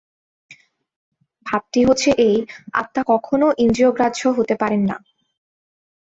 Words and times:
ভাবটি 1.45 1.79
হচ্ছে 1.85 2.09
এই, 2.27 2.35
আত্মা 2.73 3.01
কখনও 3.07 3.47
ইন্দ্রিয়গ্রাহ্য 3.57 4.21
হতে 4.37 4.55
পারেন 4.55 4.81
না। 4.89 4.97